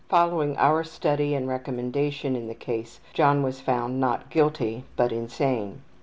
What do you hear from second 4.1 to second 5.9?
guilty, but insane.